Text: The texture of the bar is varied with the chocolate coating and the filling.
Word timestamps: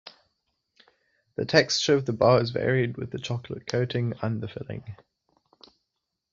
The 1.35 1.45
texture 1.45 1.93
of 1.93 2.05
the 2.07 2.11
bar 2.13 2.41
is 2.41 2.49
varied 2.49 2.97
with 2.97 3.11
the 3.11 3.19
chocolate 3.19 3.67
coating 3.67 4.13
and 4.23 4.41
the 4.41 4.47
filling. 4.47 4.95